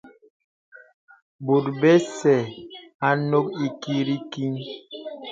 [1.45, 2.35] Bòt bəsà
[3.07, 4.53] à nók īkori kiŋ.